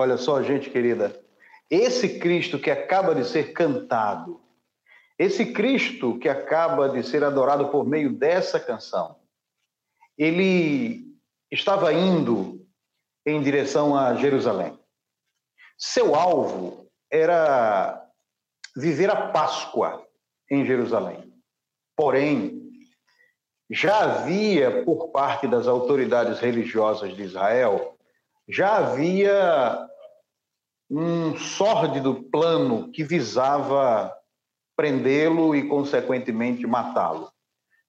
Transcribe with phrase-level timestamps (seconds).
[0.00, 1.20] Olha só, gente querida,
[1.68, 4.40] esse Cristo que acaba de ser cantado,
[5.18, 9.16] esse Cristo que acaba de ser adorado por meio dessa canção,
[10.16, 11.04] ele
[11.50, 12.64] estava indo
[13.26, 14.78] em direção a Jerusalém.
[15.76, 18.08] Seu alvo era
[18.76, 20.06] viver a Páscoa
[20.48, 21.32] em Jerusalém.
[21.96, 22.70] Porém,
[23.68, 27.97] já havia, por parte das autoridades religiosas de Israel,
[28.48, 29.86] já havia
[30.90, 34.14] um sórdido plano que visava
[34.74, 37.30] prendê-lo e, consequentemente, matá-lo.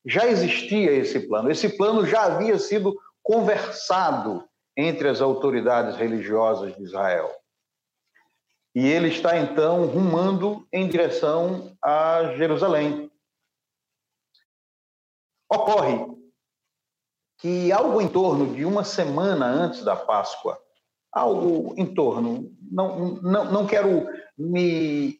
[0.06, 1.50] Já existia esse plano.
[1.50, 4.44] Esse plano já havia sido conversado
[4.76, 7.34] entre as autoridades religiosas de Israel.
[8.76, 13.12] E ele está então rumando em direção a Jerusalém.
[15.52, 16.19] Ocorre
[17.40, 20.60] que algo em torno de uma semana antes da Páscoa,
[21.12, 25.18] algo em torno, não, não, não quero me.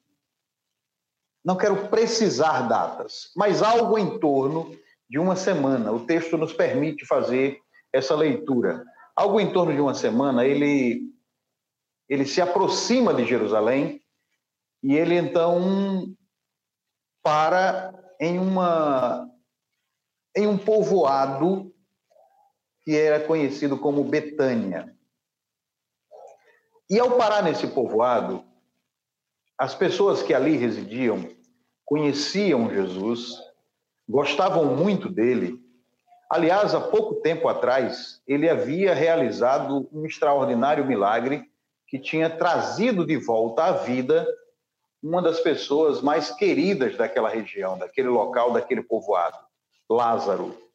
[1.44, 4.78] Não quero precisar datas, mas algo em torno
[5.10, 5.92] de uma semana.
[5.92, 7.60] O texto nos permite fazer
[7.94, 8.84] essa leitura.
[9.16, 11.02] Algo em torno de uma semana, ele,
[12.10, 14.02] ele se aproxima de Jerusalém
[14.84, 16.14] e ele então
[17.24, 19.28] para em uma
[20.36, 21.74] em um povoado
[22.90, 24.92] que era conhecido como Betânia.
[26.90, 28.44] E ao parar nesse povoado,
[29.56, 31.30] as pessoas que ali residiam
[31.86, 33.36] conheciam Jesus,
[34.08, 35.60] gostavam muito dele.
[36.32, 41.44] Aliás, há pouco tempo atrás, ele havia realizado um extraordinário milagre
[41.88, 44.28] que tinha trazido de volta à vida
[45.00, 49.38] uma das pessoas mais queridas daquela região, daquele local, daquele povoado.
[49.88, 50.69] Lázaro.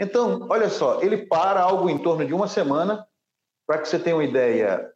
[0.00, 3.06] Então, olha só, ele para algo em torno de uma semana,
[3.66, 4.90] para que você tenha uma ideia,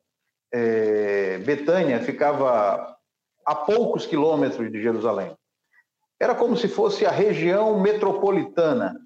[0.51, 2.97] é, Betânia ficava
[3.45, 5.37] a poucos quilômetros de Jerusalém.
[6.19, 8.99] Era como se fosse a região metropolitana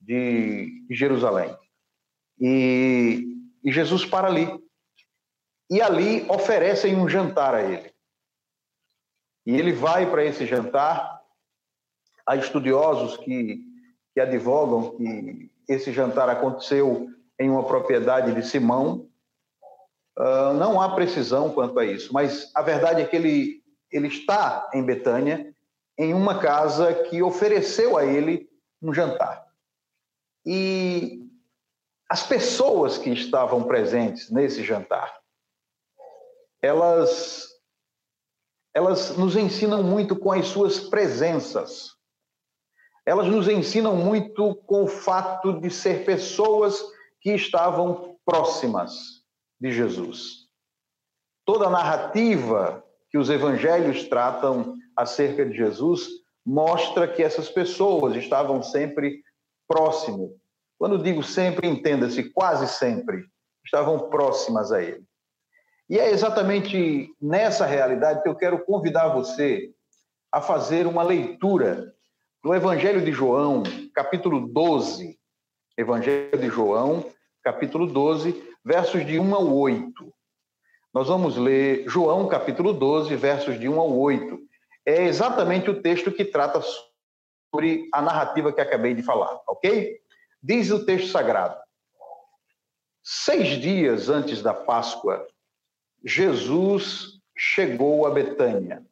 [0.00, 1.52] de Jerusalém.
[2.38, 3.26] E,
[3.64, 4.48] e Jesus para ali.
[5.68, 7.92] E ali oferecem um jantar a ele.
[9.44, 11.20] E ele vai para esse jantar.
[12.24, 13.68] Há estudiosos que
[14.14, 19.08] que advogam que esse jantar aconteceu em uma propriedade de Simão.
[20.18, 24.68] Uh, não há precisão quanto a isso, mas a verdade é que ele, ele está
[24.74, 25.54] em Betânia,
[25.96, 28.48] em uma casa que ofereceu a ele
[28.82, 29.46] um jantar.
[30.44, 31.26] E
[32.08, 35.20] as pessoas que estavam presentes nesse jantar,
[36.60, 37.48] elas
[38.74, 41.96] elas nos ensinam muito com as suas presenças
[43.10, 46.80] elas nos ensinam muito com o fato de ser pessoas
[47.20, 49.24] que estavam próximas
[49.60, 50.46] de Jesus.
[51.44, 56.08] Toda a narrativa que os evangelhos tratam acerca de Jesus
[56.46, 59.20] mostra que essas pessoas estavam sempre
[59.66, 60.30] próximas.
[60.78, 63.24] Quando digo sempre, entenda-se, quase sempre
[63.64, 65.02] estavam próximas a ele.
[65.88, 69.74] E é exatamente nessa realidade que eu quero convidar você
[70.30, 71.92] a fazer uma leitura
[72.42, 73.62] no Evangelho de João,
[73.94, 75.18] capítulo 12,
[75.76, 77.04] Evangelho de João,
[77.42, 80.14] capítulo 12, versos de 1 ao 8.
[80.92, 84.38] Nós vamos ler João, capítulo 12, versos de 1 ao 8.
[84.86, 86.62] É exatamente o texto que trata
[87.54, 90.00] sobre a narrativa que acabei de falar, ok?
[90.42, 91.60] Diz o texto sagrado:
[93.02, 95.26] Seis dias antes da Páscoa,
[96.02, 98.82] Jesus chegou a Betânia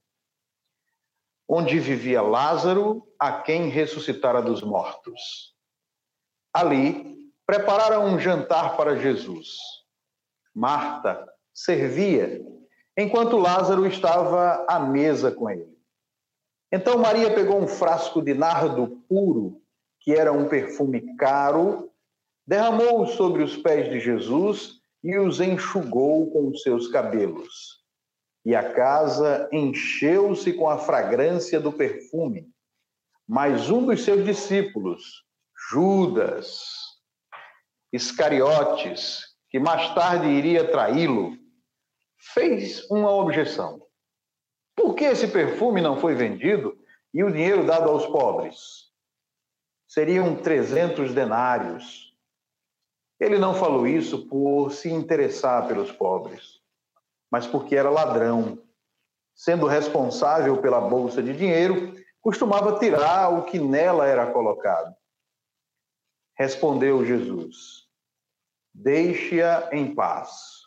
[1.48, 5.54] onde vivia Lázaro, a quem ressuscitara dos mortos.
[6.52, 7.16] Ali,
[7.46, 9.56] prepararam um jantar para Jesus.
[10.54, 12.44] Marta servia,
[12.96, 15.78] enquanto Lázaro estava à mesa com ele.
[16.70, 19.62] Então Maria pegou um frasco de nardo puro,
[20.00, 21.90] que era um perfume caro,
[22.46, 27.77] derramou-o sobre os pés de Jesus e os enxugou com seus cabelos
[28.44, 32.48] e a casa encheu-se com a fragrância do perfume.
[33.26, 35.24] Mas um dos seus discípulos,
[35.70, 36.62] Judas
[37.92, 41.36] Iscariotes, que mais tarde iria traí-lo,
[42.32, 43.82] fez uma objeção.
[44.74, 46.78] Por que esse perfume não foi vendido
[47.12, 48.88] e o dinheiro dado aos pobres?
[49.86, 52.14] Seriam 300 denários.
[53.18, 56.57] Ele não falou isso por se interessar pelos pobres
[57.30, 58.62] mas porque era ladrão.
[59.34, 64.94] Sendo responsável pela bolsa de dinheiro, costumava tirar o que nela era colocado.
[66.36, 67.88] Respondeu Jesus:
[68.74, 70.58] Deixe-a em paz.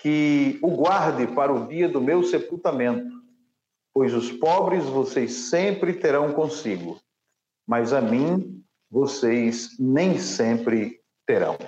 [0.00, 3.10] que o guarde para o dia do meu sepultamento,
[3.92, 7.00] pois os pobres vocês sempre terão consigo,
[7.66, 11.58] mas a mim vocês nem sempre terão.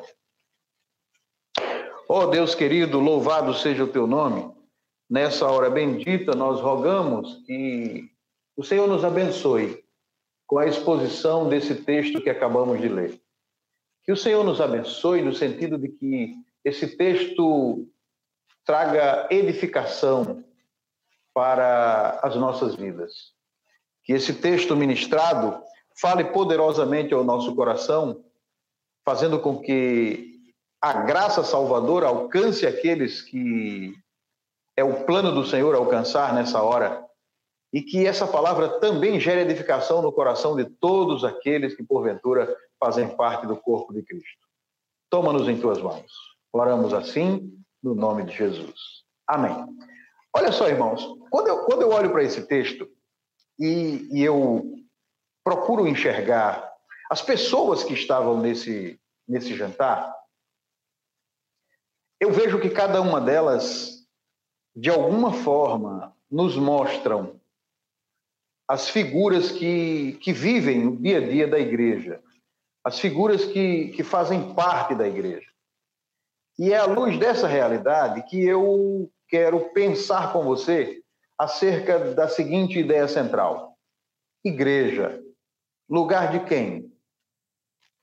[2.13, 4.53] Ó oh Deus querido, louvado seja o teu nome.
[5.09, 8.11] Nessa hora bendita, nós rogamos que
[8.57, 9.81] o Senhor nos abençoe
[10.45, 13.23] com a exposição desse texto que acabamos de ler.
[14.03, 16.35] Que o Senhor nos abençoe no sentido de que
[16.65, 17.89] esse texto
[18.65, 20.45] traga edificação
[21.33, 23.13] para as nossas vidas.
[24.03, 25.63] Que esse texto ministrado
[26.01, 28.25] fale poderosamente ao nosso coração,
[29.05, 30.30] fazendo com que
[30.81, 33.95] a graça salvadora alcance aqueles que
[34.77, 37.05] é o plano do Senhor alcançar nessa hora
[37.73, 43.15] e que essa palavra também gere edificação no coração de todos aqueles que porventura fazem
[43.15, 44.49] parte do corpo de Cristo.
[45.11, 46.11] Toma-nos em tuas mãos.
[46.53, 48.75] Oramos assim, no nome de Jesus.
[49.27, 49.55] Amém.
[50.35, 52.89] Olha só, irmãos, quando eu, quando eu olho para esse texto
[53.59, 54.75] e, e eu
[55.45, 56.73] procuro enxergar
[57.11, 58.99] as pessoas que estavam nesse,
[59.29, 60.13] nesse jantar,
[62.21, 64.07] eu vejo que cada uma delas,
[64.77, 67.41] de alguma forma, nos mostram
[68.69, 72.23] as figuras que, que vivem o dia a dia da igreja,
[72.85, 75.51] as figuras que, que fazem parte da igreja.
[76.59, 81.03] E é à luz dessa realidade que eu quero pensar com você
[81.39, 83.77] acerca da seguinte ideia central:
[84.45, 85.21] igreja,
[85.89, 86.93] lugar de quem?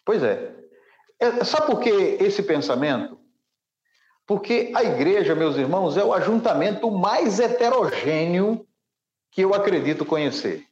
[0.04, 0.56] Pois é.
[1.20, 3.17] é sabe por que esse pensamento?
[4.27, 8.68] Porque a igreja, meus irmãos, é o ajuntamento mais heterogêneo
[9.31, 10.68] que eu acredito conhecer.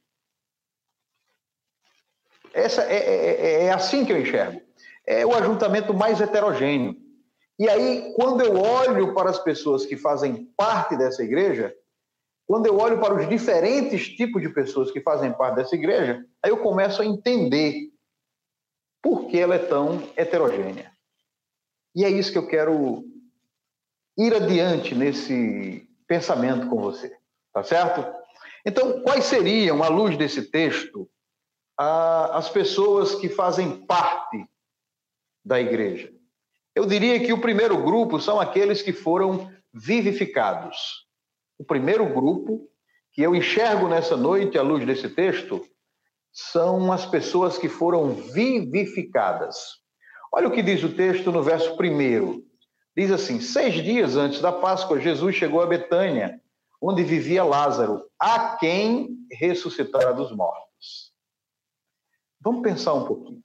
[2.52, 4.60] Essa é, é, é, é assim que eu enxergo.
[5.06, 6.96] É o ajuntamento mais heterogêneo.
[7.58, 11.74] E aí, quando eu olho para as pessoas que fazem parte dessa igreja,
[12.46, 16.50] quando eu olho para os diferentes tipos de pessoas que fazem parte dessa igreja, aí
[16.50, 17.90] eu começo a entender
[19.02, 20.92] por que ela é tão heterogênea.
[21.94, 23.15] E é isso que eu quero
[24.16, 27.14] ir adiante nesse pensamento com você,
[27.52, 28.04] tá certo?
[28.64, 31.08] Então, quais seriam, à luz desse texto,
[31.78, 34.46] as pessoas que fazem parte
[35.44, 36.12] da igreja?
[36.74, 41.06] Eu diria que o primeiro grupo são aqueles que foram vivificados.
[41.58, 42.68] O primeiro grupo
[43.12, 45.66] que eu enxergo nessa noite, à luz desse texto,
[46.32, 49.56] são as pessoas que foram vivificadas.
[50.30, 52.44] Olha o que diz o texto no verso primeiro.
[52.96, 56.40] Diz assim: seis dias antes da Páscoa, Jesus chegou a Betânia,
[56.80, 61.12] onde vivia Lázaro, a quem ressuscitara dos mortos.
[62.40, 63.42] Vamos pensar um pouquinho.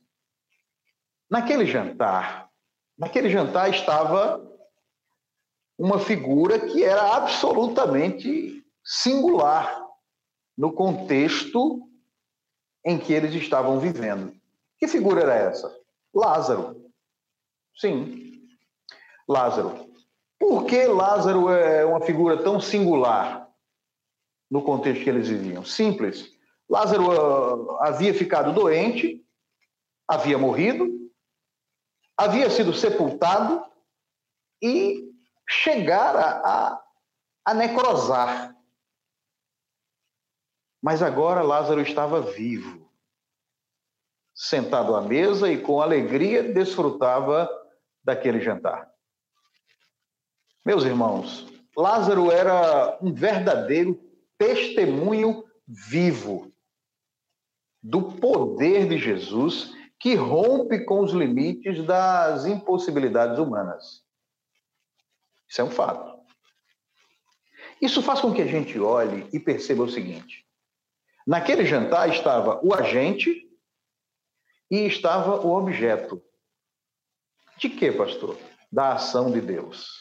[1.30, 2.50] Naquele jantar,
[2.98, 4.48] naquele jantar estava
[5.78, 9.84] uma figura que era absolutamente singular
[10.58, 11.90] no contexto
[12.86, 14.34] em que eles estavam vivendo.
[14.78, 15.76] Que figura era essa?
[16.14, 16.92] Lázaro.
[17.76, 18.21] Sim,
[19.28, 19.90] Lázaro.
[20.40, 23.48] Por que Lázaro é uma figura tão singular
[24.50, 25.64] no contexto que eles viviam?
[25.64, 26.32] Simples.
[26.70, 29.24] Lázaro uh, havia ficado doente,
[30.08, 30.88] havia morrido,
[32.18, 33.64] havia sido sepultado
[34.62, 35.12] e
[35.48, 36.84] chegara a,
[37.46, 38.56] a necrosar.
[40.82, 42.92] Mas agora Lázaro estava vivo,
[44.34, 47.50] sentado à mesa e com alegria desfrutava
[48.04, 48.91] daquele jantar.
[50.64, 54.00] Meus irmãos, Lázaro era um verdadeiro
[54.38, 56.52] testemunho vivo
[57.82, 64.04] do poder de Jesus que rompe com os limites das impossibilidades humanas.
[65.48, 66.20] Isso é um fato.
[67.82, 70.46] Isso faz com que a gente olhe e perceba o seguinte:
[71.26, 73.50] naquele jantar estava o agente
[74.70, 76.22] e estava o objeto.
[77.58, 78.38] De quê, pastor?
[78.72, 80.01] Da ação de Deus.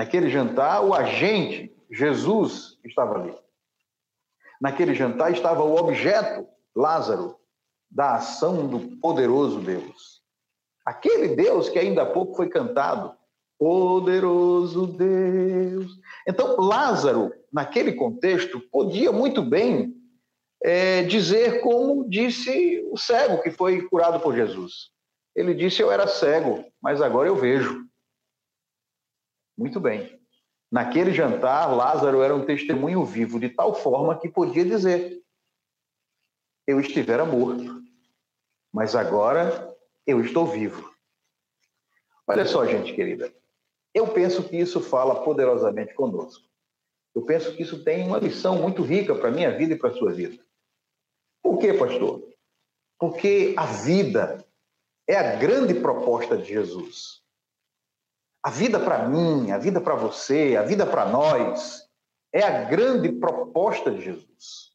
[0.00, 3.34] Naquele jantar, o agente, Jesus, estava ali.
[4.58, 7.36] Naquele jantar estava o objeto, Lázaro,
[7.90, 10.22] da ação do poderoso Deus.
[10.86, 13.14] Aquele Deus que ainda há pouco foi cantado.
[13.58, 15.92] Poderoso Deus.
[16.26, 19.94] Então, Lázaro, naquele contexto, podia muito bem
[20.62, 24.88] é, dizer como disse o cego que foi curado por Jesus.
[25.36, 27.89] Ele disse: Eu era cego, mas agora eu vejo.
[29.60, 30.18] Muito bem.
[30.72, 35.22] Naquele jantar, Lázaro era um testemunho vivo, de tal forma que podia dizer:
[36.66, 37.82] Eu estivera morto,
[38.72, 39.76] mas agora
[40.06, 40.90] eu estou vivo.
[42.26, 43.30] Olha só, gente querida.
[43.92, 46.48] Eu penso que isso fala poderosamente conosco.
[47.14, 49.90] Eu penso que isso tem uma lição muito rica para a minha vida e para
[49.90, 50.42] a sua vida.
[51.42, 52.26] Por quê, pastor?
[52.98, 54.42] Porque a vida
[55.06, 57.19] é a grande proposta de Jesus.
[58.42, 61.88] A vida para mim, a vida para você, a vida para nós,
[62.32, 64.70] é a grande proposta de Jesus.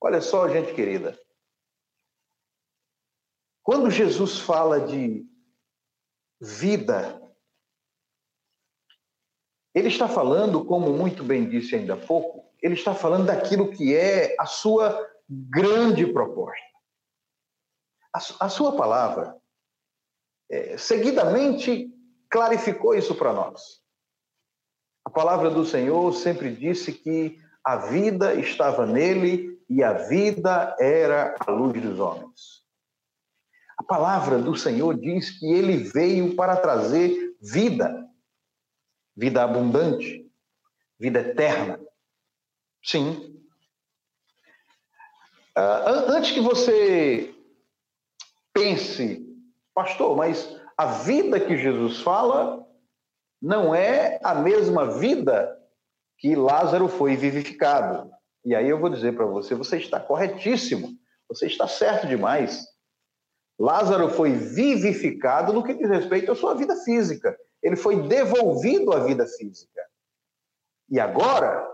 [0.00, 1.18] Olha só, gente querida.
[3.62, 5.26] Quando Jesus fala de
[6.40, 7.20] vida,
[9.74, 13.94] ele está falando, como muito bem disse ainda há pouco, ele está falando daquilo que
[13.94, 16.64] é a sua grande proposta.
[18.14, 19.36] A, a sua palavra,
[20.48, 21.92] é, seguidamente,
[22.30, 23.80] clarificou isso para nós.
[25.04, 31.34] A palavra do Senhor sempre disse que a vida estava nele e a vida era
[31.40, 32.64] a luz dos homens.
[33.78, 38.06] A palavra do Senhor diz que ele veio para trazer vida
[39.16, 40.30] vida abundante,
[40.98, 41.80] vida eterna.
[42.82, 43.42] Sim.
[45.56, 47.34] Uh, antes que você
[48.52, 49.26] pense,
[49.74, 52.66] pastor, mas a vida que Jesus fala
[53.40, 55.56] não é a mesma vida
[56.18, 58.10] que Lázaro foi vivificado.
[58.44, 60.90] E aí eu vou dizer para você, você está corretíssimo,
[61.28, 62.66] você está certo demais.
[63.58, 69.00] Lázaro foi vivificado no que diz respeito à sua vida física ele foi devolvido à
[69.00, 69.82] vida física.
[70.88, 71.68] E agora,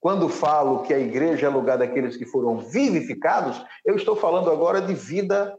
[0.00, 4.80] quando falo que a igreja é lugar daqueles que foram vivificados, eu estou falando agora
[4.80, 5.58] de vida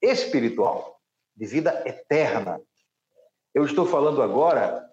[0.00, 0.97] espiritual,
[1.38, 2.60] de vida eterna.
[3.54, 4.84] Eu estou falando agora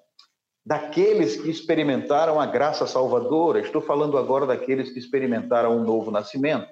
[0.64, 6.68] daqueles que experimentaram a graça salvadora, estou falando agora daqueles que experimentaram um novo nascimento.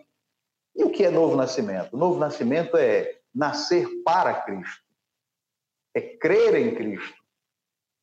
[0.76, 1.98] E o que é novo nascimento?
[1.98, 4.84] Novo nascimento é nascer para Cristo,
[5.96, 7.18] é crer em Cristo,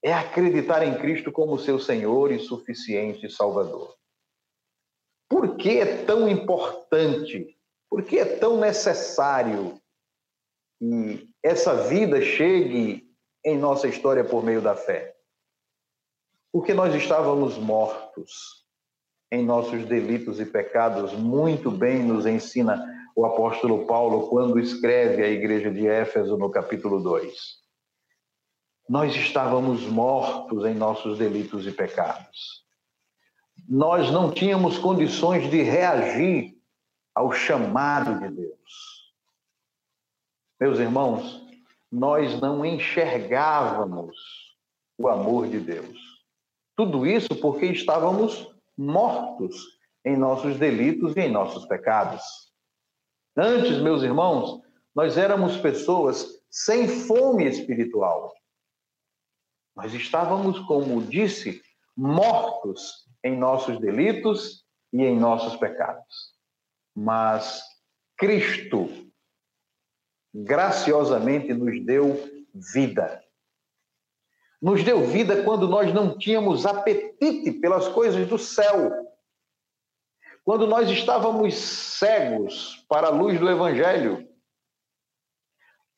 [0.02, 3.94] é acreditar em Cristo como seu Senhor e suficiente Salvador.
[5.28, 7.56] Por que é tão importante?
[7.88, 9.79] Por que é tão necessário
[10.80, 13.08] que essa vida chegue
[13.44, 15.14] em nossa história por meio da fé?
[16.52, 18.64] Porque nós estávamos mortos
[19.30, 22.84] em nossos delitos e pecados, muito bem nos ensina
[23.14, 27.60] o apóstolo Paulo quando escreve à igreja de Éfeso no capítulo 2
[28.90, 32.64] nós estávamos mortos em nossos delitos e pecados.
[33.68, 36.56] Nós não tínhamos condições de reagir
[37.14, 38.89] ao chamado de Deus.
[40.60, 41.42] Meus irmãos,
[41.90, 44.14] nós não enxergávamos
[44.98, 45.98] o amor de Deus.
[46.76, 49.56] Tudo isso porque estávamos mortos
[50.04, 52.22] em nossos delitos e em nossos pecados.
[53.34, 54.60] Antes, meus irmãos,
[54.94, 58.34] nós éramos pessoas sem fome espiritual.
[59.74, 61.62] Nós estávamos, como disse,
[61.96, 64.62] mortos em nossos delitos
[64.92, 66.34] e em nossos pecados.
[66.94, 67.62] Mas
[68.18, 69.09] Cristo
[70.34, 73.22] graciosamente nos deu vida.
[74.60, 79.08] Nos deu vida quando nós não tínhamos apetite pelas coisas do céu.
[80.44, 84.28] Quando nós estávamos cegos para a luz do Evangelho.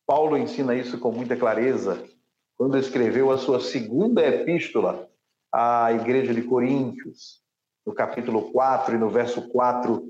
[0.06, 2.04] Paulo ensina isso com muita clareza
[2.56, 5.08] quando escreveu a sua segunda epístola
[5.52, 7.40] à igreja de Coríntios,
[7.84, 10.02] no capítulo 4 e no verso 4.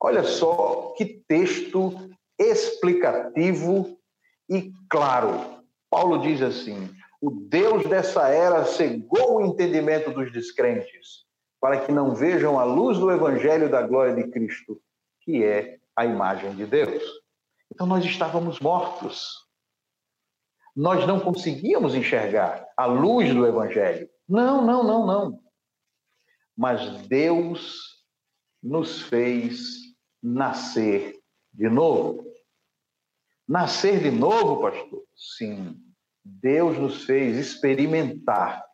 [0.00, 3.98] Olha só que texto explicativo
[4.48, 5.62] e claro.
[5.90, 11.24] Paulo diz assim: O Deus dessa era cegou o entendimento dos descrentes,
[11.60, 14.80] para que não vejam a luz do evangelho da glória de Cristo,
[15.20, 17.02] que é a imagem de Deus.
[17.72, 19.44] Então nós estávamos mortos
[20.74, 24.08] nós não conseguíamos enxergar a luz do Evangelho.
[24.28, 25.40] Não, não, não, não.
[26.56, 28.02] Mas Deus
[28.62, 29.76] nos fez
[30.22, 31.20] nascer
[31.52, 32.23] de novo.
[33.46, 35.04] Nascer de novo, pastor?
[35.14, 35.80] Sim.
[36.24, 38.64] Deus nos fez experimentar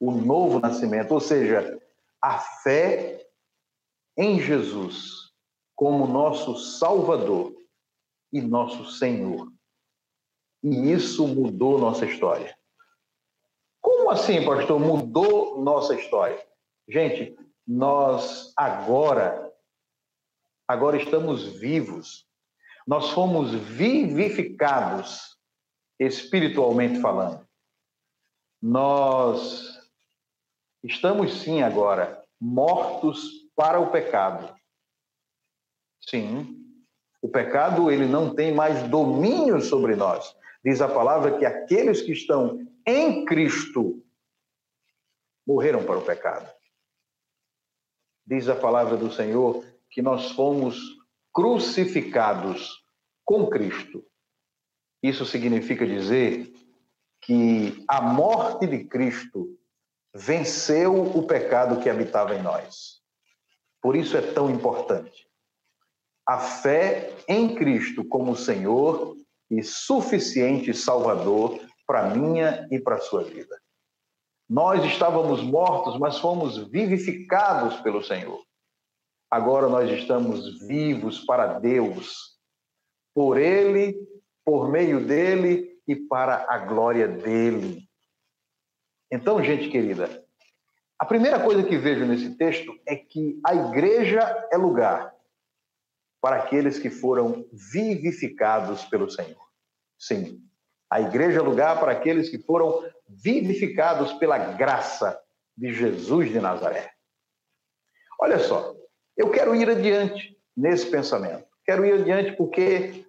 [0.00, 1.80] o novo nascimento, ou seja,
[2.22, 3.24] a fé
[4.16, 5.30] em Jesus
[5.76, 7.54] como nosso Salvador
[8.32, 9.50] e nosso Senhor.
[10.62, 12.54] E isso mudou nossa história.
[13.80, 14.78] Como assim, pastor?
[14.78, 16.44] Mudou nossa história?
[16.88, 17.36] Gente,
[17.66, 19.50] nós agora,
[20.68, 22.28] agora estamos vivos.
[22.86, 25.36] Nós fomos vivificados,
[25.98, 27.46] espiritualmente falando.
[28.60, 29.78] Nós
[30.82, 34.54] estamos sim agora mortos para o pecado.
[36.00, 36.60] Sim,
[37.22, 40.34] o pecado ele não tem mais domínio sobre nós.
[40.64, 44.02] Diz a palavra que aqueles que estão em Cristo
[45.46, 46.50] morreram para o pecado.
[48.26, 50.99] Diz a palavra do Senhor que nós fomos
[51.32, 52.82] crucificados
[53.24, 54.04] com Cristo.
[55.02, 56.52] Isso significa dizer
[57.22, 59.58] que a morte de Cristo
[60.14, 63.00] venceu o pecado que habitava em nós.
[63.80, 65.26] Por isso é tão importante.
[66.26, 69.16] A fé em Cristo como Senhor
[69.50, 73.60] e suficiente Salvador para minha e para sua vida.
[74.48, 78.44] Nós estávamos mortos, mas fomos vivificados pelo Senhor.
[79.30, 82.36] Agora nós estamos vivos para Deus,
[83.14, 83.96] por Ele,
[84.44, 87.88] por meio dele e para a glória dele.
[89.12, 90.24] Então, gente querida,
[90.98, 94.20] a primeira coisa que vejo nesse texto é que a igreja
[94.52, 95.14] é lugar
[96.20, 99.40] para aqueles que foram vivificados pelo Senhor.
[99.98, 100.42] Sim,
[100.90, 105.20] a igreja é lugar para aqueles que foram vivificados pela graça
[105.56, 106.92] de Jesus de Nazaré.
[108.20, 108.74] Olha só,
[109.16, 111.46] eu quero ir adiante nesse pensamento.
[111.64, 113.04] Quero ir adiante porque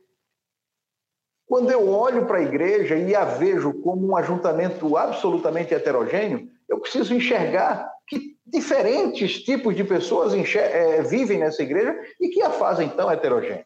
[1.51, 6.79] quando eu olho para a igreja e a vejo como um ajuntamento absolutamente heterogêneo, eu
[6.79, 12.87] preciso enxergar que diferentes tipos de pessoas é, vivem nessa igreja e que a fazem
[12.89, 13.65] tão heterogênea.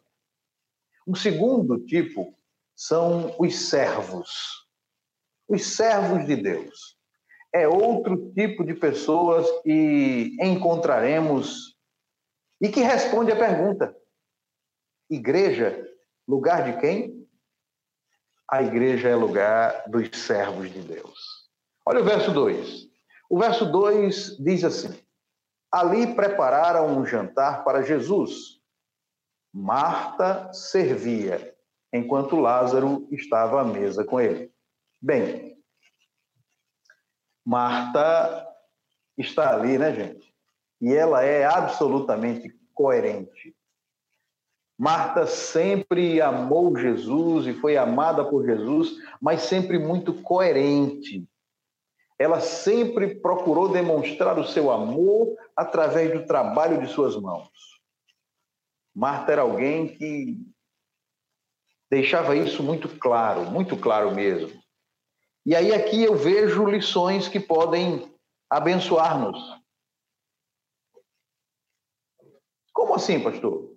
[1.06, 2.34] Um segundo tipo
[2.74, 4.66] são os servos.
[5.48, 6.96] Os servos de Deus.
[7.54, 11.75] É outro tipo de pessoas que encontraremos
[12.60, 13.96] e que responde à pergunta:
[15.10, 15.86] igreja,
[16.26, 17.16] lugar de quem?
[18.48, 21.18] a igreja é lugar dos servos de Deus.
[21.84, 22.88] Olha o verso 2.
[23.28, 25.00] O verso 2 diz assim:
[25.70, 28.60] Ali prepararam um jantar para Jesus.
[29.52, 31.56] Marta servia,
[31.92, 34.52] enquanto Lázaro estava à mesa com ele.
[35.00, 35.56] Bem,
[37.44, 38.46] Marta
[39.16, 40.35] está ali, né, gente?
[40.80, 43.54] E ela é absolutamente coerente.
[44.78, 51.26] Marta sempre amou Jesus e foi amada por Jesus, mas sempre muito coerente.
[52.18, 57.48] Ela sempre procurou demonstrar o seu amor através do trabalho de suas mãos.
[58.94, 60.38] Marta era alguém que
[61.90, 64.58] deixava isso muito claro, muito claro mesmo.
[65.44, 68.10] E aí aqui eu vejo lições que podem
[68.50, 69.38] abençoar-nos.
[72.76, 73.74] Como assim, pastor?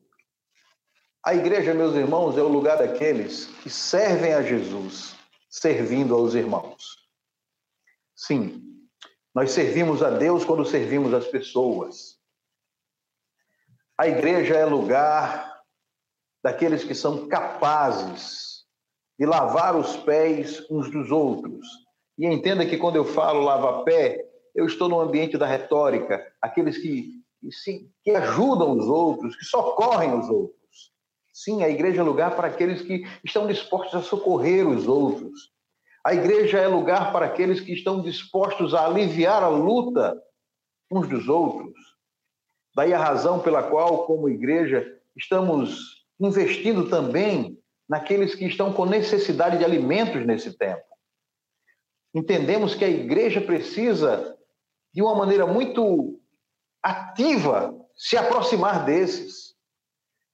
[1.26, 5.16] A igreja, meus irmãos, é o lugar daqueles que servem a Jesus,
[5.50, 6.98] servindo aos irmãos.
[8.14, 8.62] Sim,
[9.34, 12.20] nós servimos a Deus quando servimos as pessoas.
[13.98, 15.64] A igreja é lugar
[16.44, 18.66] daqueles que são capazes
[19.18, 21.66] de lavar os pés uns dos outros.
[22.18, 27.19] E entenda que quando eu falo lava-pé, eu estou no ambiente da retórica, aqueles que,
[27.42, 30.60] que, que ajudam os outros, que socorrem os outros.
[31.34, 35.52] Sim, a igreja é lugar para aqueles que estão dispostos a socorrer os outros.
[36.04, 40.22] A igreja é lugar para aqueles que estão dispostos a aliviar a luta
[40.92, 41.74] uns dos outros.
[42.76, 49.58] Daí a razão pela qual, como igreja, estamos investindo também naqueles que estão com necessidade
[49.58, 50.84] de alimentos nesse tempo.
[52.14, 54.38] Entendemos que a igreja precisa,
[54.94, 56.20] de uma maneira muito
[56.82, 59.56] ativa, se aproximar desses.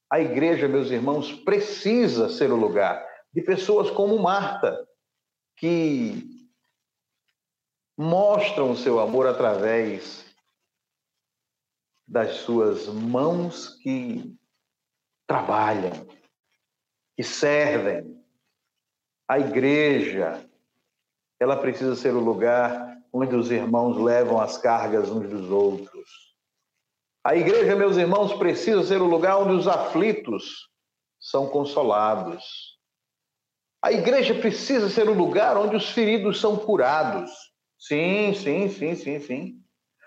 [0.10, 3.04] A igreja, meus irmãos, precisa ser o lugar
[3.34, 4.88] de pessoas como Marta,
[5.58, 6.24] que
[7.98, 10.26] mostram o seu amor através
[12.08, 14.38] das suas mãos que
[15.28, 16.08] trabalham,
[17.16, 18.24] que servem.
[19.28, 20.48] A igreja,
[21.40, 25.95] ela precisa ser o lugar onde os irmãos levam as cargas uns dos outros
[27.26, 30.70] a igreja, meus irmãos, precisa ser o lugar onde os aflitos
[31.20, 32.78] são consolados.
[33.82, 37.32] A igreja precisa ser o lugar onde os feridos são curados.
[37.80, 39.60] Sim, sim, sim, sim, sim.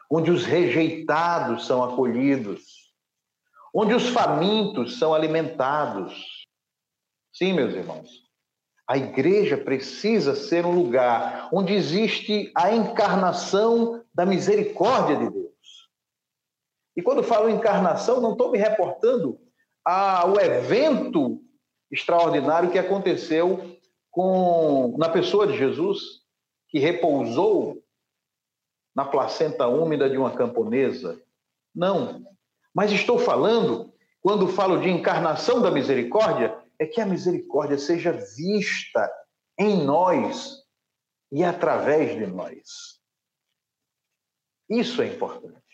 [0.08, 2.62] Onde os rejeitados são acolhidos.
[3.74, 6.46] Onde os famintos são alimentados.
[7.32, 8.08] Sim, meus irmãos.
[8.86, 15.37] A igreja precisa ser um lugar onde existe a encarnação da misericórdia de Deus.
[16.98, 19.40] E quando falo encarnação, não estou me reportando
[19.84, 21.40] ao evento
[21.92, 23.78] extraordinário que aconteceu
[24.10, 26.00] com na pessoa de Jesus,
[26.66, 27.80] que repousou
[28.96, 31.22] na placenta úmida de uma camponesa.
[31.72, 32.26] Não.
[32.74, 39.08] Mas estou falando, quando falo de encarnação da misericórdia, é que a misericórdia seja vista
[39.56, 40.64] em nós
[41.30, 43.00] e através de nós.
[44.68, 45.67] Isso é importante.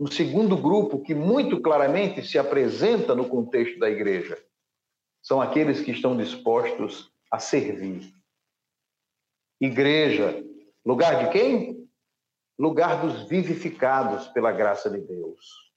[0.00, 4.38] Um segundo grupo que muito claramente se apresenta no contexto da igreja
[5.20, 8.14] são aqueles que estão dispostos a servir.
[9.60, 10.44] Igreja,
[10.86, 11.88] lugar de quem?
[12.56, 15.72] Lugar dos vivificados pela graça de Deus.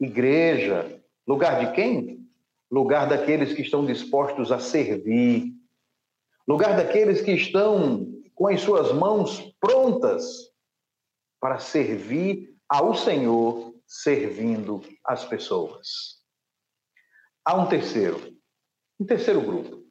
[0.00, 2.26] Igreja, lugar de quem?
[2.70, 5.52] Lugar daqueles que estão dispostos a servir.
[6.48, 10.50] Lugar daqueles que estão com as suas mãos prontas
[11.38, 16.20] para servir ao Senhor, servindo as pessoas.
[17.44, 18.32] Há um terceiro,
[19.00, 19.84] um terceiro grupo,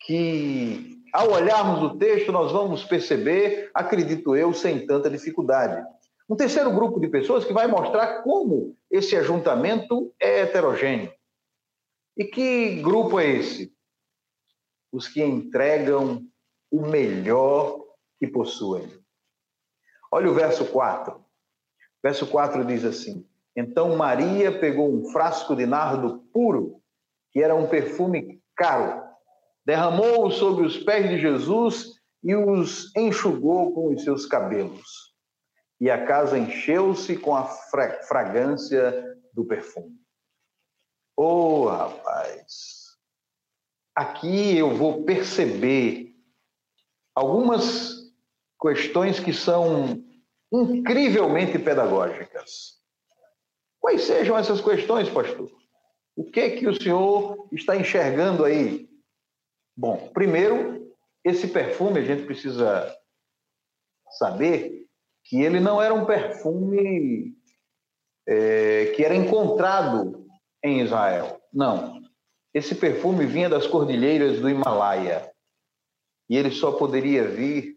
[0.00, 5.86] que ao olharmos o texto nós vamos perceber, acredito eu, sem tanta dificuldade.
[6.26, 11.12] Um terceiro grupo de pessoas que vai mostrar como esse ajuntamento é heterogêneo.
[12.16, 13.76] E que grupo é esse?
[14.90, 16.26] Os que entregam
[16.70, 17.84] o melhor
[18.18, 18.88] que possuem.
[20.10, 21.25] Olha o verso 4.
[22.06, 26.80] Verso 4 diz assim: Então Maria pegou um frasco de nardo puro,
[27.32, 29.02] que era um perfume caro,
[29.64, 35.16] derramou-o sobre os pés de Jesus e os enxugou com os seus cabelos.
[35.80, 39.96] E a casa encheu-se com a fra fragrância do perfume.
[41.16, 42.84] Oh, rapaz!
[43.96, 46.14] Aqui eu vou perceber
[47.16, 47.96] algumas
[48.60, 50.06] questões que são
[50.52, 52.76] incrivelmente pedagógicas.
[53.80, 55.50] Quais sejam essas questões, pastor?
[56.16, 58.88] O que é que o senhor está enxergando aí?
[59.76, 60.90] Bom, primeiro,
[61.24, 62.96] esse perfume a gente precisa
[64.18, 64.86] saber
[65.24, 67.36] que ele não era um perfume
[68.26, 70.26] é, que era encontrado
[70.62, 71.40] em Israel.
[71.52, 72.00] Não.
[72.54, 75.30] Esse perfume vinha das cordilheiras do Himalaia.
[76.28, 77.76] E ele só poderia vir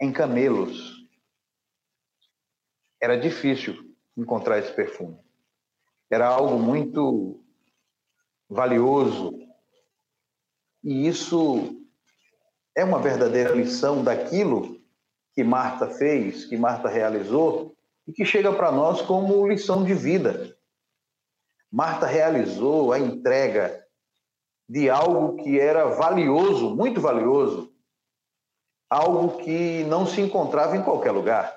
[0.00, 1.06] em camelos.
[3.00, 5.18] Era difícil encontrar esse perfume.
[6.10, 7.42] Era algo muito
[8.48, 9.38] valioso.
[10.82, 11.82] E isso
[12.74, 14.80] é uma verdadeira lição daquilo
[15.34, 20.56] que Marta fez, que Marta realizou e que chega para nós como lição de vida.
[21.70, 23.84] Marta realizou a entrega
[24.68, 27.72] de algo que era valioso, muito valioso,
[28.88, 31.56] algo que não se encontrava em qualquer lugar.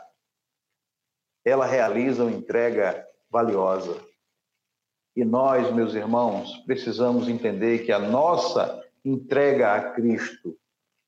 [1.46, 4.00] Ela realiza uma entrega valiosa.
[5.16, 10.58] E nós, meus irmãos, precisamos entender que a nossa entrega a Cristo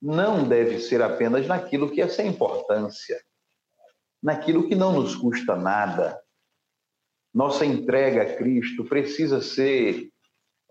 [0.01, 3.21] não deve ser apenas naquilo que é sem importância,
[4.21, 6.19] naquilo que não nos custa nada.
[7.33, 10.11] Nossa entrega a Cristo precisa ser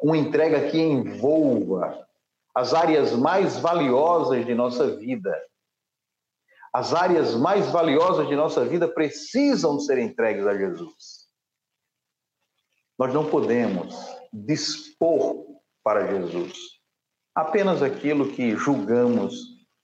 [0.03, 2.07] uma entrega que envolva
[2.55, 5.35] as áreas mais valiosas de nossa vida.
[6.73, 11.29] As áreas mais valiosas de nossa vida precisam ser entregues a Jesus.
[12.99, 13.95] Nós não podemos
[14.33, 15.47] dispor
[15.83, 16.81] para Jesus
[17.35, 19.35] apenas aquilo que julgamos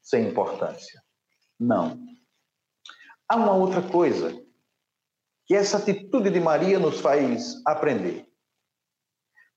[0.03, 1.03] sem importância.
[1.59, 1.99] Não.
[3.29, 4.39] Há uma outra coisa
[5.47, 8.29] que essa atitude de Maria nos faz aprender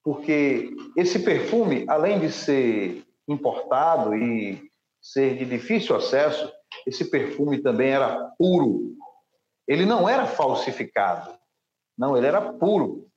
[0.04, 4.70] porque esse perfume, além de ser importado e
[5.02, 6.52] ser de difícil acesso,
[6.86, 8.96] esse perfume também era puro.
[9.68, 11.38] Ele não era falsificado.
[11.98, 13.10] Não, ele era puro.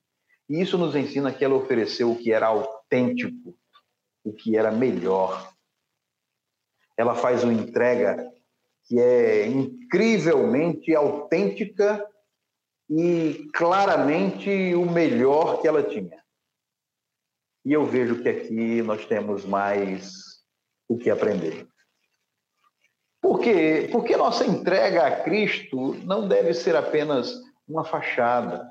[0.49, 3.57] E isso nos ensina que ela ofereceu o que era autêntico,
[4.25, 5.51] o que era melhor.
[6.97, 8.31] Ela faz uma entrega
[8.85, 12.07] que é incrivelmente autêntica
[12.91, 16.23] e claramente o melhor que ela tinha.
[17.65, 20.13] E eu vejo que aqui nós temos mais
[20.89, 21.67] o que aprender.
[23.21, 23.89] Por quê?
[23.93, 27.33] Porque nossa entrega a Cristo não deve ser apenas
[27.69, 28.69] uma fachada,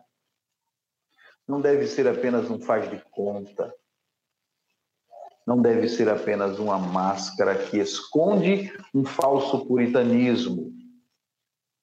[1.48, 3.74] não deve ser apenas um faz de conta,
[5.48, 10.72] não deve ser apenas uma máscara que esconde um falso puritanismo.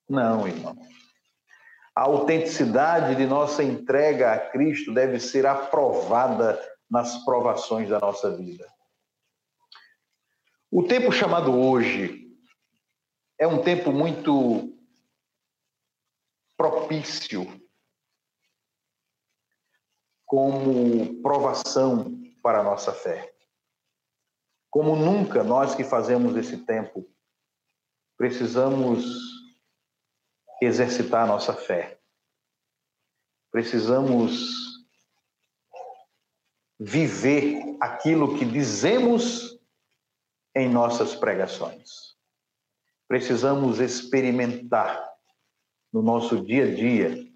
[0.08, 0.76] Não, irmão.
[1.94, 8.66] A autenticidade de nossa entrega a Cristo deve ser aprovada nas provações da nossa vida.
[10.70, 12.28] O tempo chamado hoje
[13.38, 14.76] é um tempo muito
[16.56, 17.46] propício
[20.26, 23.34] como provação para a nossa fé.
[24.70, 27.08] Como nunca nós que fazemos esse tempo
[28.18, 29.04] precisamos
[30.60, 32.00] exercitar a nossa fé.
[33.50, 34.77] Precisamos
[36.78, 39.58] viver aquilo que dizemos
[40.54, 42.16] em nossas pregações.
[43.08, 45.08] precisamos experimentar
[45.90, 47.26] no nosso dia a dia,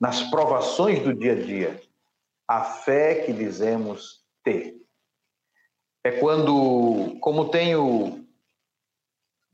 [0.00, 1.80] nas provações do dia a dia,
[2.48, 4.76] a fé que dizemos ter.
[6.02, 8.26] É quando, como tenho,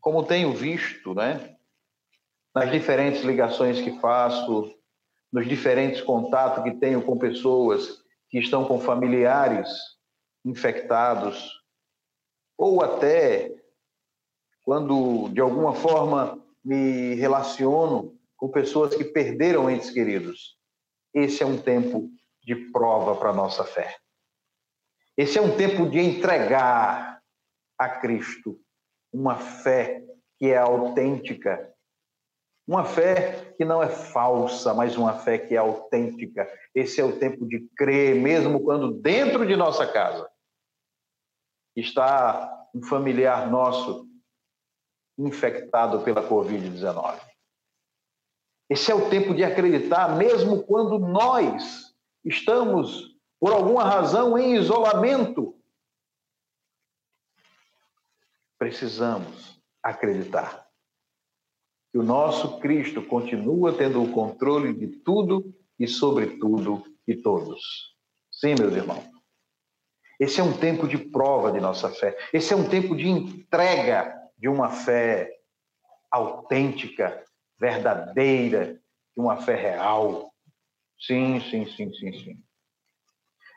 [0.01, 1.57] como tenho visto, né,
[2.55, 4.75] nas diferentes ligações que faço,
[5.31, 8.02] nos diferentes contatos que tenho com pessoas
[8.33, 9.69] que estão com familiares
[10.43, 11.53] infectados,
[12.57, 13.55] ou até
[14.65, 20.57] quando de alguma forma me relaciono com pessoas que perderam entes queridos.
[21.13, 22.11] Esse é um tempo
[22.43, 23.97] de prova para a nossa fé.
[25.17, 27.23] Esse é um tempo de entregar
[27.79, 28.59] a Cristo
[29.13, 30.03] uma fé
[30.39, 31.71] que é autêntica,
[32.67, 36.53] uma fé que não é falsa, mas uma fé que é autêntica.
[36.75, 40.29] Esse é o tempo de crer, mesmo quando dentro de nossa casa
[41.77, 44.09] está um familiar nosso
[45.17, 47.21] infectado pela Covid-19.
[48.69, 51.95] Esse é o tempo de acreditar, mesmo quando nós
[52.25, 55.57] estamos, por alguma razão, em isolamento.
[58.59, 60.69] Precisamos acreditar
[61.93, 67.61] que o nosso Cristo continua tendo o controle de tudo e sobre tudo e todos.
[68.31, 69.05] Sim, meus irmãos.
[70.19, 72.17] Esse é um tempo de prova de nossa fé.
[72.33, 75.31] Esse é um tempo de entrega de uma fé
[76.11, 77.23] autêntica,
[77.61, 78.81] verdadeira,
[79.15, 80.33] de uma fé real.
[80.99, 82.43] Sim, sim, sim, sim, sim.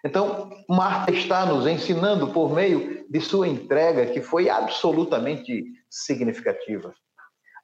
[0.03, 6.93] Então, Marta está nos ensinando por meio de sua entrega, que foi absolutamente significativa.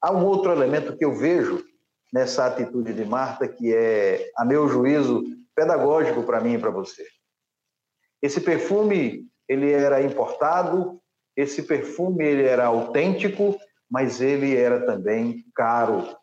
[0.01, 1.63] Há um outro elemento que eu vejo
[2.11, 5.23] nessa atitude de Marta, que é, a meu juízo,
[5.55, 7.05] pedagógico para mim e para você.
[8.21, 11.01] Esse perfume, ele era importado,
[11.35, 13.59] esse perfume ele era autêntico,
[13.89, 16.17] mas ele era também caro.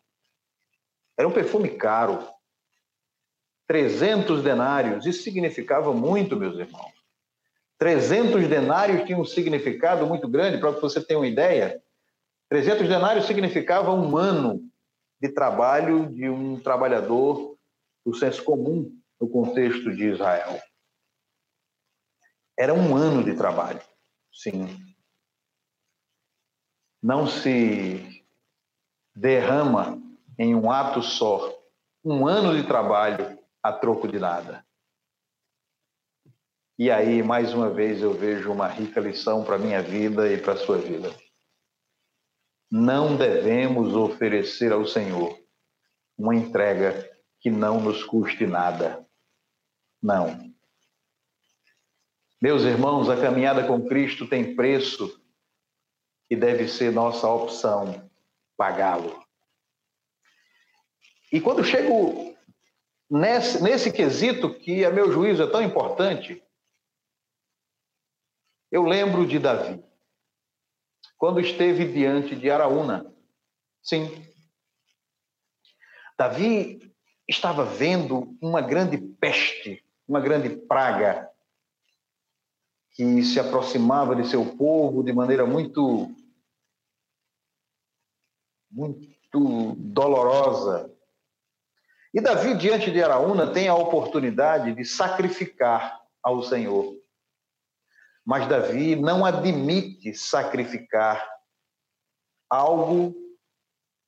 [1.17, 2.27] Era um perfume caro.
[3.67, 6.91] 300 denários, isso significava muito, meus irmãos.
[7.77, 11.81] 300 denários tinham um significado muito grande, para que você tenha uma ideia.
[12.49, 14.67] 300 denários significava um ano
[15.21, 17.55] de trabalho de um trabalhador
[18.03, 20.59] do senso comum no contexto de Israel.
[22.57, 23.81] Era um ano de trabalho,
[24.33, 24.67] sim.
[27.01, 28.25] Não se
[29.15, 30.01] derrama
[30.37, 31.55] em um ato só
[32.03, 34.65] um ano de trabalho a troco de nada.
[36.79, 40.41] E aí, mais uma vez, eu vejo uma rica lição para a minha vida e
[40.41, 41.13] para a sua vida
[42.71, 45.37] não devemos oferecer ao Senhor
[46.17, 49.05] uma entrega que não nos custe nada.
[50.01, 50.53] Não.
[52.41, 55.19] Meus irmãos, a caminhada com Cristo tem preço
[56.29, 58.09] e deve ser nossa opção
[58.55, 59.23] pagá-lo.
[61.31, 62.35] E quando chego
[63.09, 66.43] nesse, nesse quesito, que a meu juízo é tão importante,
[68.71, 69.88] eu lembro de Davi
[71.19, 73.13] quando esteve diante de Araúna.
[73.83, 74.25] Sim.
[76.17, 76.79] Davi
[77.27, 81.29] estava vendo uma grande peste, uma grande praga
[82.91, 86.09] que se aproximava de seu povo de maneira muito
[88.71, 90.93] muito dolorosa.
[92.13, 96.95] E Davi, diante de Araúna, tem a oportunidade de sacrificar ao Senhor.
[98.25, 101.27] Mas Davi não admite sacrificar
[102.49, 103.15] algo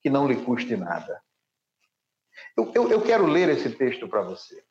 [0.01, 1.21] que não lhe custe nada.
[2.57, 4.63] Eu, eu, eu quero ler esse texto para você.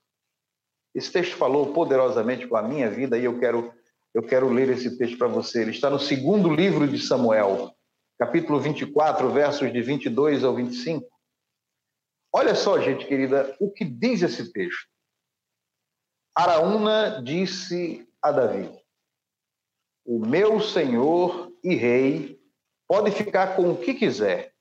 [0.94, 3.72] Esse texto falou poderosamente com a minha vida e eu quero,
[4.12, 5.62] eu quero ler esse texto para você.
[5.62, 7.72] Ele está no segundo livro de Samuel,
[8.18, 11.08] capítulo 24, versos de 22 ao 25.
[12.32, 14.88] Olha só, gente querida, o que diz esse texto.
[16.34, 18.70] Araúna disse a Davi:
[20.04, 22.40] o meu senhor e rei
[22.88, 24.54] pode ficar com o que quiser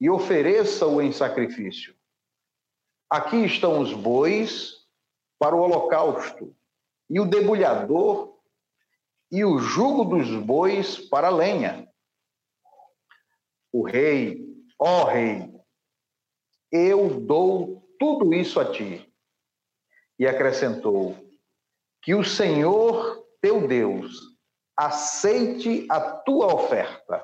[0.00, 1.94] e ofereça-o em sacrifício.
[3.08, 4.74] Aqui estão os bois
[5.38, 6.54] para o holocausto,
[7.08, 8.38] e o debulhador
[9.32, 11.88] e o jugo dos bois para a lenha.
[13.72, 14.44] O rei,
[14.78, 15.50] ó rei,
[16.70, 19.06] eu dou tudo isso a ti.
[20.18, 21.16] E acrescentou:
[22.02, 24.29] Que o Senhor teu Deus
[24.80, 27.22] aceite a tua oferta.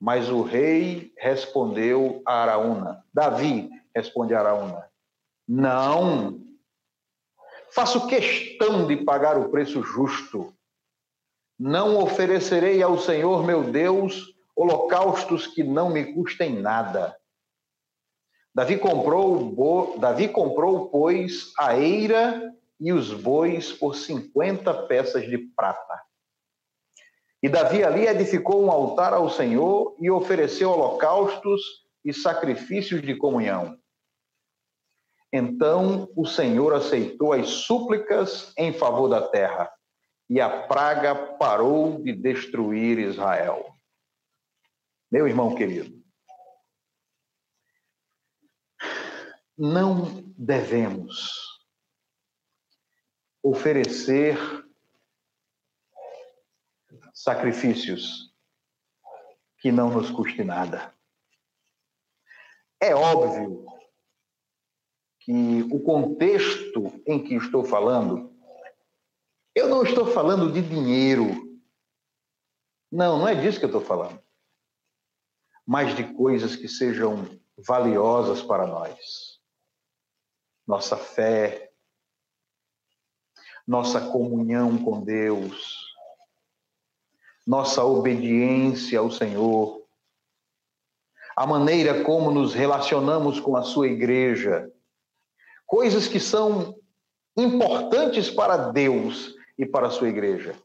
[0.00, 4.90] Mas o rei respondeu a Araúna, Davi responde a Araúna,
[5.46, 6.40] não,
[7.72, 10.52] faço questão de pagar o preço justo.
[11.56, 17.16] Não oferecerei ao Senhor meu Deus holocaustos que não me custem nada.
[18.52, 26.02] Davi comprou, Davi comprou, pois, a eira e os bois por 50 peças de prata.
[27.42, 31.60] E Davi ali edificou um altar ao Senhor e ofereceu holocaustos
[32.04, 33.78] e sacrifícios de comunhão.
[35.32, 39.70] Então o Senhor aceitou as súplicas em favor da terra,
[40.28, 43.74] e a praga parou de destruir Israel.
[45.10, 46.00] Meu irmão querido,
[49.58, 51.49] não devemos
[53.42, 54.36] oferecer
[57.12, 58.34] sacrifícios
[59.58, 60.94] que não nos custe nada.
[62.80, 63.66] É óbvio
[65.20, 68.34] que o contexto em que estou falando,
[69.54, 71.60] eu não estou falando de dinheiro.
[72.90, 74.20] Não, não é disso que eu estou falando.
[75.66, 79.38] Mas de coisas que sejam valiosas para nós.
[80.66, 81.69] Nossa fé,
[83.70, 85.94] nossa comunhão com Deus,
[87.46, 89.86] nossa obediência ao Senhor,
[91.36, 94.68] a maneira como nos relacionamos com a sua igreja,
[95.64, 96.74] coisas que são
[97.36, 100.56] importantes para Deus e para a sua igreja.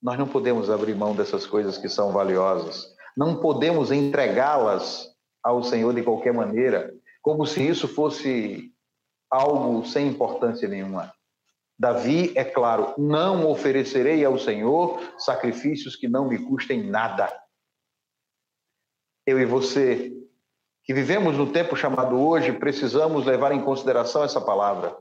[0.00, 2.86] Nós não podemos abrir mão dessas coisas que são valiosas.
[3.16, 8.72] Não podemos entregá-las ao Senhor de qualquer maneira, como se isso fosse
[9.30, 11.14] algo sem importância nenhuma.
[11.78, 17.32] Davi, é claro, não oferecerei ao Senhor sacrifícios que não me custem nada.
[19.24, 20.12] Eu e você
[20.84, 24.96] que vivemos no tempo chamado hoje, precisamos levar em consideração essa palavra.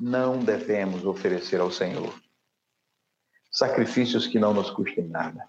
[0.00, 2.12] Não devemos oferecer ao Senhor
[3.50, 5.48] sacrifícios que não nos custem nada.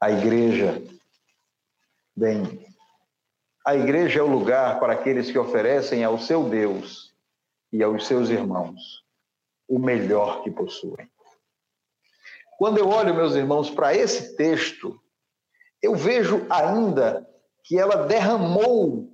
[0.00, 0.82] A igreja,
[2.16, 2.66] bem,
[3.66, 7.12] a igreja é o lugar para aqueles que oferecem ao seu Deus
[7.72, 9.04] e aos seus irmãos
[9.66, 11.10] o melhor que possuem.
[12.58, 15.02] Quando eu olho, meus irmãos, para esse texto,
[15.82, 17.28] eu vejo ainda
[17.64, 19.12] que ela derramou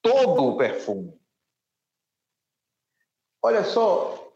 [0.00, 1.20] todo o perfume.
[3.42, 4.32] Olha só,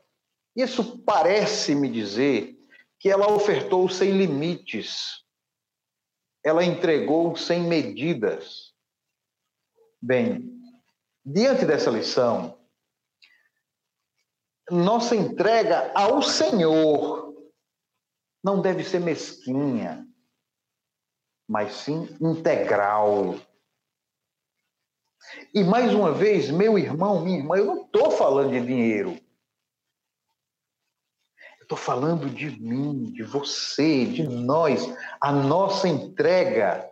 [0.55, 2.59] isso parece me dizer
[3.01, 5.25] que ela ofertou sem limites,
[6.45, 8.68] ela entregou sem medidas.
[10.01, 10.63] Bem,
[11.25, 12.57] diante dessa lição,
[14.71, 17.35] nossa entrega ao Senhor
[18.45, 20.07] não deve ser mesquinha,
[21.49, 23.35] mas sim integral.
[25.53, 29.19] E mais uma vez, meu irmão, minha irmã, eu não estou falando de dinheiro.
[31.59, 34.83] Eu estou falando de mim, de você, de nós.
[35.21, 36.89] A nossa entrega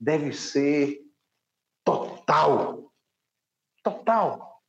[0.00, 1.05] deve ser
[2.36, 2.92] total.
[3.82, 4.62] Total.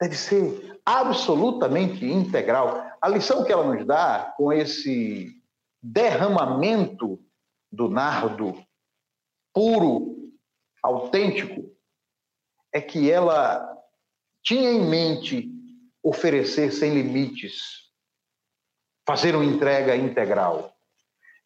[0.00, 2.84] Deve ser absolutamente integral.
[3.00, 5.42] A lição que ela nos dá com esse
[5.82, 7.18] derramamento
[7.72, 8.62] do nardo
[9.54, 10.30] puro,
[10.82, 11.74] autêntico,
[12.72, 13.66] é que ela
[14.42, 15.50] tinha em mente
[16.02, 17.90] oferecer sem limites,
[19.06, 20.76] fazer uma entrega integral.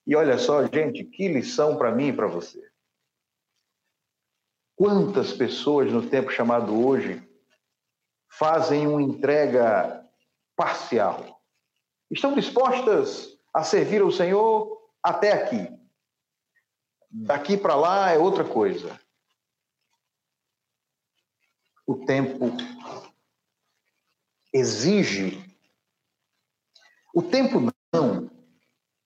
[0.07, 2.70] E olha só, gente, que lição para mim e para você.
[4.81, 7.23] Quantas pessoas no tempo chamado hoje
[8.31, 10.09] fazem uma entrega
[10.57, 11.39] parcial?
[12.11, 15.68] estão dispostas a servir ao Senhor até aqui.
[17.11, 18.99] Daqui para lá é outra coisa.
[21.87, 22.47] O tempo
[24.51, 25.45] exige.
[27.14, 28.31] O tempo não.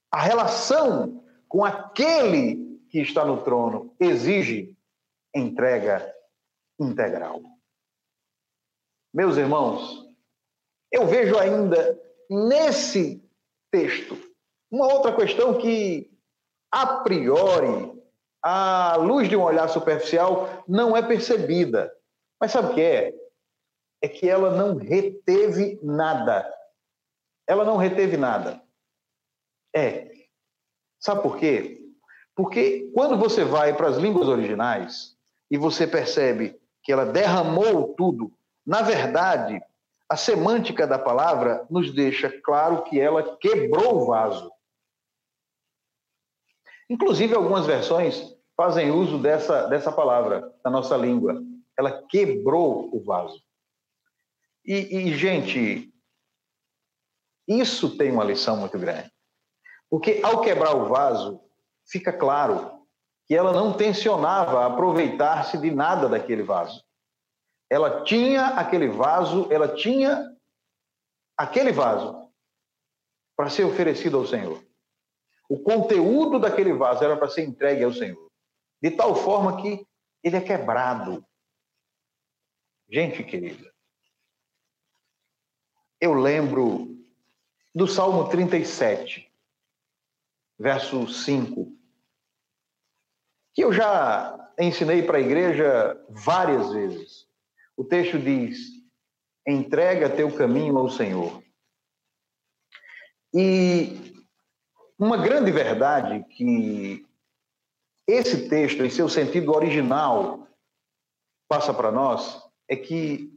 [0.09, 4.74] A relação com aquele que está no trono exige
[5.35, 6.15] entrega
[6.79, 7.43] integral.
[9.13, 10.05] Meus irmãos,
[10.91, 13.23] eu vejo ainda nesse
[13.71, 14.17] texto.
[14.71, 16.11] Uma outra questão que,
[16.73, 17.93] a priori,
[18.43, 21.93] à luz de um olhar superficial, não é percebida.
[22.41, 23.15] Mas sabe o que é?
[24.03, 26.53] É que ela não reteve nada.
[27.47, 28.63] Ela não reteve nada.
[29.75, 30.13] É.
[31.01, 31.81] Sabe por quê?
[32.35, 35.14] Porque quando você vai para as línguas originais
[35.51, 38.33] e você percebe que ela derramou tudo,
[38.67, 39.61] na verdade,
[40.09, 44.53] a semântica da palavra nos deixa claro que ela quebrou o vaso.
[46.89, 51.43] Inclusive, algumas versões fazem uso dessa, dessa palavra na nossa língua.
[51.77, 53.43] Ela quebrou o vaso.
[54.65, 55.93] E, e, gente,
[57.49, 59.11] isso tem uma lição muito grande.
[59.91, 61.41] Porque ao quebrar o vaso,
[61.87, 62.74] fica claro
[63.27, 66.85] que ela não tensionava aproveitar-se de nada daquele vaso.
[67.71, 70.31] Ela tinha aquele vaso, ela tinha
[71.37, 72.31] aquele vaso
[73.37, 74.63] para ser oferecido ao Senhor.
[75.49, 78.31] O conteúdo daquele vaso era para ser entregue ao Senhor.
[78.81, 79.87] De tal forma que
[80.23, 81.25] ele é quebrado.
[82.89, 83.73] Gente querida,
[85.99, 86.95] eu lembro
[87.75, 89.33] do Salmo 37,
[90.59, 91.75] verso 5,
[93.55, 97.27] que eu já ensinei para a igreja várias vezes.
[97.77, 98.59] O texto diz:
[99.47, 101.43] entrega teu caminho ao Senhor.
[103.33, 104.15] E
[104.99, 107.05] uma grande verdade que
[108.07, 110.47] esse texto, em seu sentido original,
[111.49, 113.31] passa para nós é que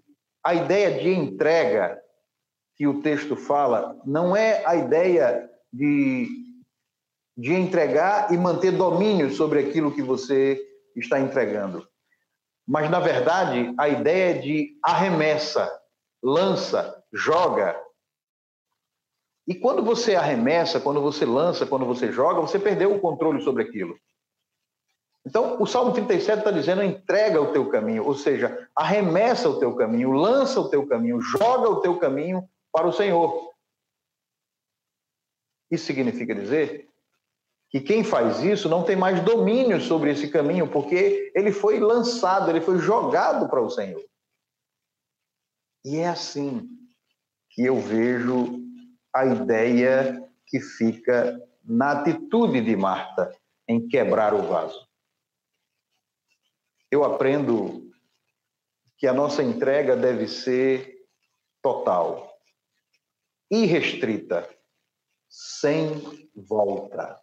[0.43, 2.01] a ideia de entrega
[2.75, 6.27] que o texto fala não é a ideia de,
[7.37, 10.59] de entregar e manter domínio sobre aquilo que você
[10.95, 11.87] está entregando.
[12.67, 15.71] Mas, na verdade, a ideia é de arremessa,
[16.21, 17.79] lança, joga,
[19.47, 23.63] e quando você arremessa, quando você lança, quando você joga, você perdeu o controle sobre
[23.63, 23.97] aquilo.
[25.25, 29.73] Então, o Salmo 37 está dizendo: entrega o teu caminho, ou seja, arremessa o teu
[29.75, 33.51] caminho, lança o teu caminho, joga o teu caminho para o Senhor.
[35.71, 36.89] Isso significa dizer
[37.69, 42.49] que quem faz isso não tem mais domínio sobre esse caminho, porque ele foi lançado,
[42.49, 44.03] ele foi jogado para o Senhor.
[45.83, 46.67] E é assim
[47.49, 48.59] que eu vejo
[49.13, 53.35] a ideia que fica na atitude de Marta
[53.67, 54.87] em quebrar o vaso.
[56.89, 57.91] Eu aprendo
[58.97, 61.05] que a nossa entrega deve ser
[61.61, 62.33] total,
[63.51, 64.49] irrestrita,
[65.29, 67.21] sem volta.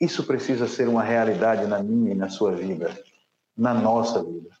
[0.00, 3.02] Isso precisa ser uma realidade na minha e na sua vida,
[3.56, 4.56] na nossa vida.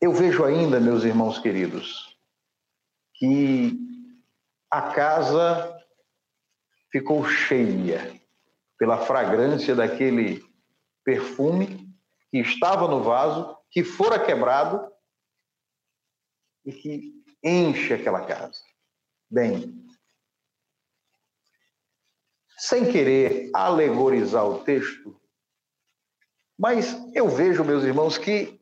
[0.00, 2.16] Eu vejo ainda, meus irmãos queridos,
[3.14, 3.78] que
[4.70, 5.72] a casa
[6.90, 8.20] ficou cheia
[8.78, 10.44] pela fragrância daquele
[11.04, 11.88] perfume
[12.30, 14.92] que estava no vaso, que fora quebrado
[16.64, 18.60] e que enche aquela casa.
[19.30, 19.85] Bem,
[22.56, 25.20] sem querer alegorizar o texto,
[26.58, 28.58] mas eu vejo, meus irmãos, que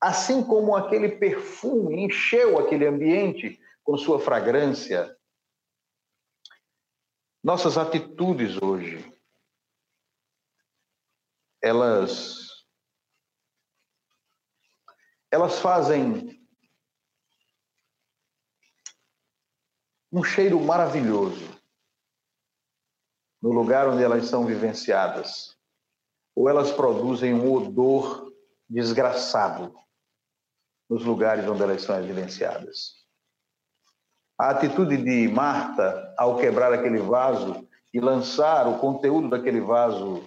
[0.00, 5.16] assim como aquele perfume encheu aquele ambiente com sua fragrância,
[7.42, 9.12] nossas atitudes hoje,
[11.60, 12.44] elas
[15.30, 16.40] elas fazem
[20.12, 21.63] um cheiro maravilhoso
[23.44, 25.54] no lugar onde elas são vivenciadas,
[26.34, 28.32] ou elas produzem um odor
[28.66, 29.78] desgraçado
[30.88, 33.04] nos lugares onde elas são evidenciadas.
[34.38, 40.26] A atitude de Marta ao quebrar aquele vaso e lançar o conteúdo daquele vaso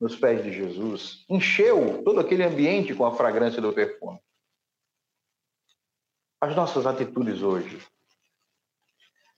[0.00, 4.20] nos pés de Jesus encheu todo aquele ambiente com a fragrância do perfume.
[6.40, 7.80] As nossas atitudes hoje,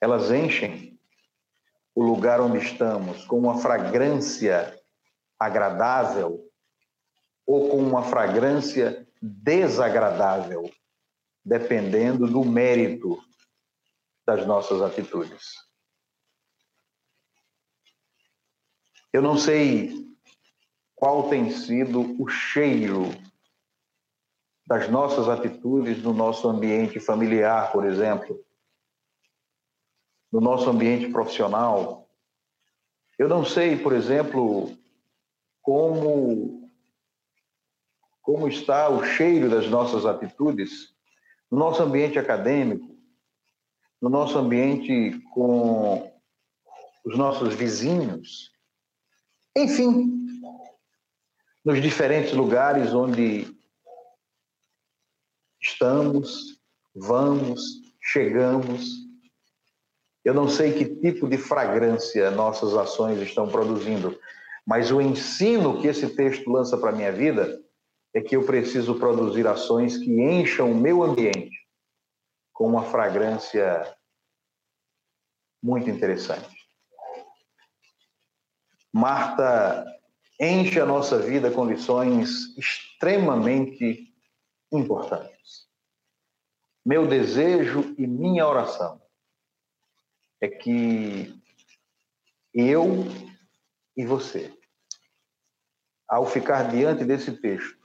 [0.01, 0.92] elas enchem
[1.95, 4.79] o lugar onde estamos com uma fragrância
[5.39, 6.41] agradável
[7.47, 10.71] ou com uma fragrância desagradável,
[11.45, 13.19] dependendo do mérito
[14.25, 15.55] das nossas atitudes.
[19.13, 20.09] Eu não sei
[20.95, 23.11] qual tem sido o cheiro
[24.67, 28.43] das nossas atitudes no nosso ambiente familiar, por exemplo,
[30.33, 32.09] no nosso ambiente profissional.
[33.19, 34.77] Eu não sei, por exemplo,
[35.61, 36.63] como
[38.23, 40.95] como está o cheiro das nossas atitudes
[41.51, 42.97] no nosso ambiente acadêmico,
[44.01, 46.11] no nosso ambiente com
[47.05, 48.53] os nossos vizinhos,
[49.57, 50.25] enfim,
[51.65, 53.47] nos diferentes lugares onde
[55.61, 56.59] estamos,
[56.95, 57.61] vamos,
[58.01, 59.02] chegamos.
[60.25, 64.19] Eu não sei que tipo de fragrância nossas ações estão produzindo,
[64.65, 67.61] mas o ensino que esse texto lança para a minha vida
[68.15, 71.59] é que eu preciso produzir ações que encham o meu ambiente
[72.53, 73.97] com uma fragrância
[75.61, 76.63] muito interessante.
[78.93, 79.85] Marta
[80.39, 84.15] enche a nossa vida com lições extremamente
[84.71, 85.67] importantes.
[86.85, 89.02] Meu desejo e minha oração
[90.43, 91.41] é que
[92.53, 93.05] eu
[93.97, 94.53] e você,
[96.09, 97.81] ao ficar diante desse texto,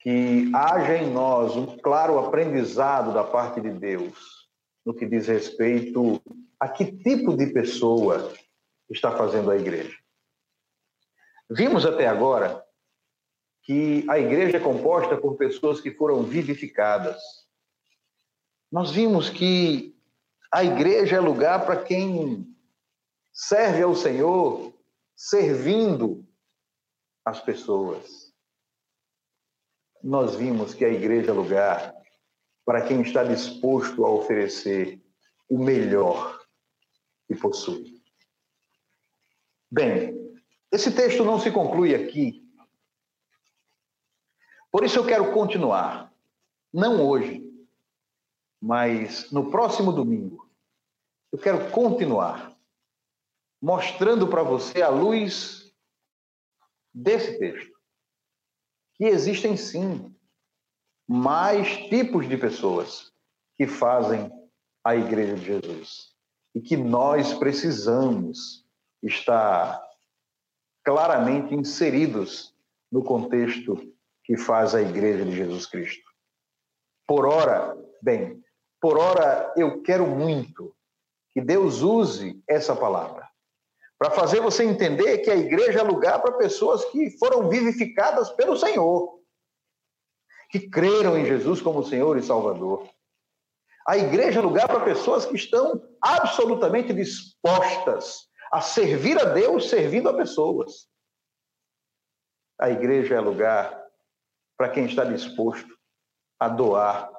[0.00, 4.48] que haja em nós um claro aprendizado da parte de Deus
[4.84, 6.20] no que diz respeito
[6.58, 8.34] a que tipo de pessoa
[8.90, 9.96] está fazendo a igreja.
[11.48, 12.64] Vimos até agora
[13.62, 17.20] que a igreja é composta por pessoas que foram vivificadas.
[18.72, 19.97] Nós vimos que
[20.52, 22.46] a igreja é lugar para quem
[23.32, 24.72] serve ao Senhor
[25.14, 26.26] servindo
[27.24, 28.32] as pessoas.
[30.02, 31.94] Nós vimos que a igreja é lugar
[32.64, 35.02] para quem está disposto a oferecer
[35.48, 36.40] o melhor
[37.26, 38.02] que possui.
[39.70, 40.16] Bem,
[40.72, 42.42] esse texto não se conclui aqui.
[44.70, 46.12] Por isso eu quero continuar.
[46.72, 47.47] Não hoje,
[48.60, 50.48] mas no próximo domingo.
[51.32, 52.56] Eu quero continuar
[53.60, 55.72] mostrando para você a luz
[56.94, 57.76] desse texto
[58.94, 60.14] que existem sim
[61.06, 63.12] mais tipos de pessoas
[63.56, 64.30] que fazem
[64.84, 66.14] a igreja de Jesus
[66.54, 68.66] e que nós precisamos
[69.02, 69.80] estar
[70.84, 72.54] claramente inseridos
[72.90, 73.76] no contexto
[74.24, 76.10] que faz a Igreja de Jesus Cristo.
[77.06, 78.42] Por ora, bem,
[78.80, 80.74] por ora eu quero muito
[81.30, 83.28] que Deus use essa palavra
[83.98, 88.56] para fazer você entender que a igreja é lugar para pessoas que foram vivificadas pelo
[88.56, 89.18] Senhor,
[90.50, 92.88] que creram em Jesus como Senhor e Salvador.
[93.86, 100.08] A igreja é lugar para pessoas que estão absolutamente dispostas a servir a Deus servindo
[100.08, 100.88] a pessoas.
[102.60, 103.84] A igreja é lugar
[104.56, 105.76] para quem está disposto
[106.38, 107.10] a doar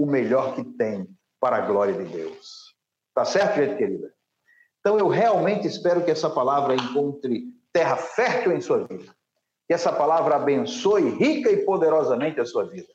[0.00, 1.06] o melhor que tem
[1.38, 2.74] para a glória de Deus.
[3.14, 4.10] Tá certo, gente querida?
[4.80, 9.14] Então eu realmente espero que essa palavra encontre terra fértil em sua vida.
[9.68, 12.88] Que essa palavra abençoe rica e poderosamente a sua vida.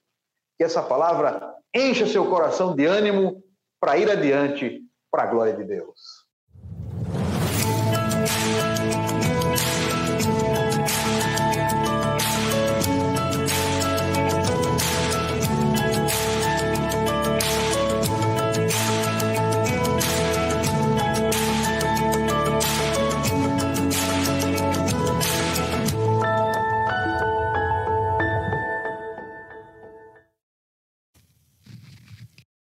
[0.57, 3.43] Que essa palavra encha seu coração de ânimo
[3.79, 4.81] para ir adiante
[5.11, 6.25] para a glória de Deus.